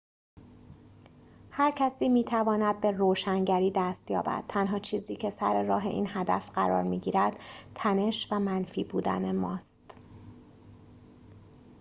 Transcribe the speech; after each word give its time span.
هر 1.51 1.71
کسی 1.71 2.09
می‌تواند 2.09 2.81
به 2.81 2.91
روشنگری 2.91 3.71
دست 3.75 4.11
یابد 4.11 4.43
تنها 4.47 4.79
چیزی 4.79 5.15
که 5.15 5.29
سر 5.29 5.63
راه 5.63 5.85
این 5.85 6.05
هدف 6.09 6.49
قرار 6.49 6.83
می‌گیرد 6.83 7.39
تنش 7.75 8.27
و 8.31 8.39
منفی 8.39 8.83
بودن 8.83 9.31
ماست 9.35 9.97